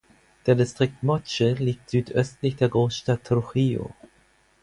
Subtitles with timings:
[0.47, 3.91] Der Distrikt Moche liegt südöstlich der Großstadt Trujillo.